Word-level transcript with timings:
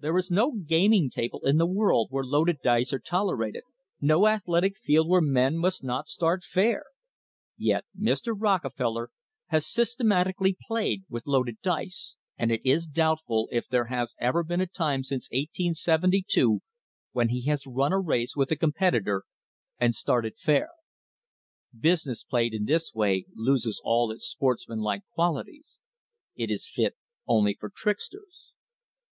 There 0.00 0.16
is 0.16 0.30
no 0.30 0.52
gaming 0.52 1.10
table 1.10 1.40
in 1.44 1.58
the 1.58 1.66
world 1.66 2.06
where 2.10 2.24
loaded 2.24 2.60
dice 2.64 2.90
are 2.90 2.98
tolerated, 2.98 3.64
no 4.00 4.26
athletic 4.26 4.78
field 4.78 5.10
where 5.10 5.20
men 5.20 5.58
must 5.58 5.84
not 5.84 6.08
start 6.08 6.42
fair. 6.42 6.84
Yet 7.58 7.84
Mr. 7.94 8.32
Rockefeller 8.34 9.10
has 9.48 9.66
systemat 9.66 10.24
ically 10.26 10.56
played 10.66 11.02
with 11.10 11.26
loaded 11.26 11.60
dice, 11.60 12.16
and 12.38 12.50
it 12.50 12.62
is 12.66 12.86
doubtful 12.86 13.50
if 13.52 13.68
there 13.68 13.88
has 13.88 14.16
ever 14.18 14.42
been 14.42 14.62
a 14.62 14.66
time 14.66 15.02
since 15.02 15.28
1872 15.30 16.62
when 17.10 17.28
he 17.28 17.44
has 17.44 17.66
run 17.66 17.92
a 17.92 18.00
race 18.00 18.34
with 18.34 18.50
a 18.52 18.56
competitor 18.56 19.24
and 19.78 19.94
started 19.94 20.38
fair. 20.38 20.70
Business 21.78 22.24
played 22.24 22.54
in 22.54 22.64
this 22.64 22.94
way 22.94 23.26
loses 23.34 23.82
all 23.84 24.10
its 24.10 24.24
sportsmanlike 24.26 25.02
qualities. 25.12 25.78
It 26.34 26.50
is 26.50 26.66
fit 26.66 26.96
only 27.28 27.52
for 27.52 27.68
tricksters. 27.68 28.52